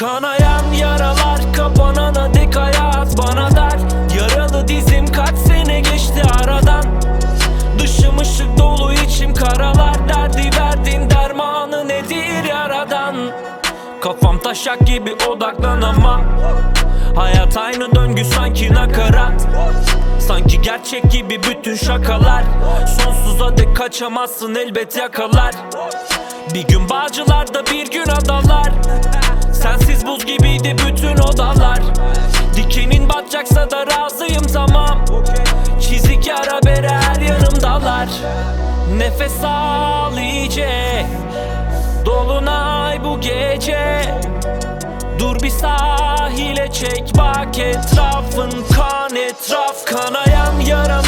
Kanayan 0.00 0.72
yaralar 0.72 1.40
kapanana 1.56 2.34
dek 2.34 2.56
hayat. 2.56 3.18
Bana 3.18 3.50
der 3.56 3.78
Yaralı 4.16 4.68
dizim 4.68 5.06
kaç 5.06 5.38
sene 5.38 5.80
geçti 5.80 6.22
aradan? 6.42 6.84
Dışım 7.78 8.18
ışık 8.18 8.58
dolu 8.58 8.92
içim 8.92 9.34
karalar. 9.34 10.08
Derdi 10.08 10.50
verdin 10.60 11.10
dermanı 11.10 11.88
nedir 11.88 12.44
yaradan? 12.48 13.16
Kafam 14.02 14.38
taşak 14.38 14.86
gibi 14.86 15.14
odaklanamam. 15.28 16.22
Hayat 17.16 17.56
aynı 17.56 17.94
döngü 17.94 18.24
sanki 18.24 18.74
nakarat. 18.74 19.48
Sanki 20.18 20.62
gerçek 20.62 21.10
gibi 21.10 21.42
bütün 21.42 21.74
şakalar. 21.74 22.44
Sonsuza 23.04 23.56
dek 23.56 23.76
kaçamazsın 23.76 24.54
elbet 24.54 24.96
yakalar. 24.96 25.54
Bir 26.54 26.62
gün 26.62 26.88
bağcılarda 26.88 27.66
bir 27.66 27.90
gün 27.90 28.08
adalar 28.08 28.70
Sensiz 29.52 30.06
buz 30.06 30.26
gibiydi 30.26 30.76
bütün 30.86 31.16
odalar. 31.16 31.78
Dikenin 32.56 33.08
batacaksa 33.08 33.70
da 33.70 33.86
razıyım 33.86 34.46
tamam 34.54 35.04
Çizik 35.80 36.26
yara 36.26 36.62
bere 36.66 36.88
her 36.88 37.20
yanımdalar. 37.20 38.08
Nefes 38.96 39.44
al 39.44 40.18
iyice. 40.18 41.06
Dolunay 42.06 43.04
bu 43.04 43.20
gece. 43.20 44.14
Dur 45.18 45.42
bir 45.42 45.50
sahile 45.50 46.72
çek 46.72 47.12
bak 47.18 47.58
etrafın 47.58 48.50
kan 48.76 49.16
etraf 49.16 49.84
Kanayan 49.84 50.60
yaralar 50.60 50.99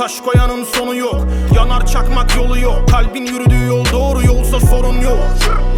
taş 0.00 0.20
koyanın 0.20 0.64
sonu 0.64 0.94
yok. 0.94 1.16
Yanar 1.54 1.86
çakmak 1.86 2.36
yolu 2.36 2.58
yok. 2.58 2.88
Kalbin 2.90 3.26
yürüdüğü 3.26 3.66
yol 3.66 3.84
doğru 3.92 4.26
yolsa 4.26 4.60
sorun 4.60 5.00
yok. 5.00 5.18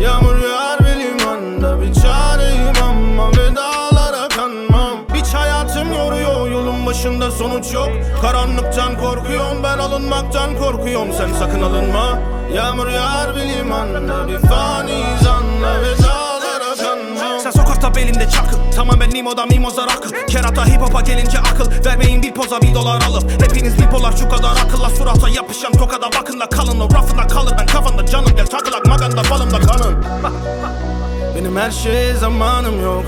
Yağmur 0.03 0.37
yağar 0.37 0.79
bir 0.79 1.01
limanda 1.01 1.81
bir 1.81 1.95
çareyim 1.95 2.73
ama 2.83 3.31
vedalara 3.31 4.29
kanmam. 4.29 4.99
Hiç 5.15 5.35
hayatım 5.35 5.93
yoruyor 5.93 6.51
yolun 6.51 6.87
başında 6.87 7.31
sonuç 7.31 7.75
yok. 7.75 7.89
Karanlıktan 8.23 8.97
korkuyorum 9.01 9.63
ben 9.63 9.79
alınmaktan 9.79 10.59
korkuyorum. 10.59 11.13
Sen 11.19 11.29
sakın 11.39 11.63
alınma. 11.63 12.19
Yağmur 12.55 12.89
yağar 12.89 13.37
bir 13.37 13.43
limanda 13.43 14.29
bir 14.29 14.39
faniyiz 14.39 15.27
belinde 18.13 18.31
çakıl. 18.31 18.59
Tamamen 18.77 19.11
limoda 19.11 19.47
mimoza 19.47 19.83
rakı 19.83 20.27
Kerata 20.27 20.67
hip 20.67 20.81
hop'a 20.81 21.01
gelince 21.01 21.39
akıl. 21.39 21.85
Vermeyin 21.85 22.23
bir 22.23 22.35
poza 22.35 22.61
bir 22.61 22.75
dolar 22.75 23.03
alıp. 23.09 23.43
Hepiniz 23.43 23.79
bipolar 23.79 24.13
şu 24.17 24.29
kadar 24.29 24.51
akılla 24.51 24.91
Surata 24.91 25.29
yapışan 25.29 25.73
tokada 25.73 26.07
bakın 26.21 26.41
da 26.41 26.49
kalın. 26.49 26.81
O 26.81 26.85
rafında 26.95 27.27
kalır 27.27 27.55
ben 27.59 27.67
kafanda 27.67 28.07
canım. 28.07 28.33
Gel 28.37 28.47
takılak 28.47 28.87
maganda 28.87 29.23
balımda 29.31 29.61
kanın 29.61 30.05
Benim 31.37 31.57
her 31.57 31.71
şeye 31.71 32.15
zamanım 32.15 32.83
yok. 32.83 33.05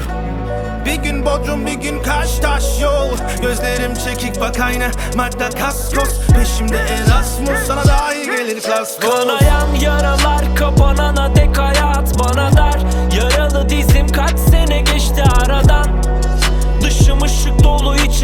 Bir 0.85 0.95
gün 0.95 1.27
Bodrum 1.27 1.67
bir 1.67 1.73
gün 1.73 2.03
Kaştaş 2.03 2.81
yol. 2.83 3.09
Gözlerim 3.43 3.95
çekik 3.95 4.41
bak 4.41 4.61
ayna 4.61 4.91
Magda 5.17 5.51
Kaskos 5.51 6.27
Peşimde 6.35 6.77
Erasmus 6.77 7.59
Sana 7.67 7.85
daha 7.85 8.15
iyi 8.15 8.27
gelir 8.27 8.61
klas. 8.61 8.99
Kanayan 8.99 9.75
yaralar 9.81 10.57
kapanana 10.57 11.37
dek 11.37 11.44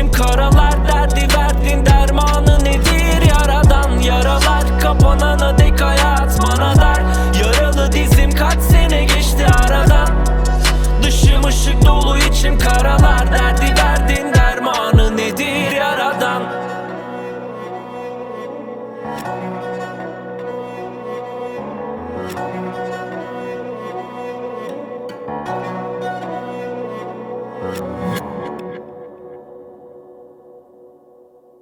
Başım 0.00 0.12
karalar 0.12 0.88
derdi 0.88 1.28
verdin 1.36 1.86
dermanı 1.86 2.64
nedir? 2.64 3.22
Yaradan 3.28 3.98
yaralar 3.98 4.80
kapanana 4.82 5.58
dek 5.58 5.80
hayat 5.80 6.42
bana 6.42 6.76
dar 6.76 7.02
Yaralı 7.44 7.92
dizim 7.92 8.30
kaç 8.30 8.58
sene 8.60 9.04
geçti 9.04 9.46
aradan? 9.64 10.08
Dışım 11.02 11.44
ışık 11.44 11.86
dolu 11.86 12.18
içim 12.18 12.58
karalar 12.58 13.32
derdi 13.32 13.74
verdin 13.82 14.34
dermanı 14.34 15.16
nedir? 15.16 15.72
Yaradan. 15.72 16.42